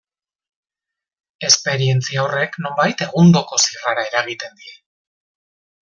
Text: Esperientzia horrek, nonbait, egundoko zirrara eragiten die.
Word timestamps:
Esperientzia 1.49 2.23
horrek, 2.23 2.57
nonbait, 2.65 3.05
egundoko 3.09 3.61
zirrara 3.67 4.07
eragiten 4.11 4.61
die. 4.65 4.75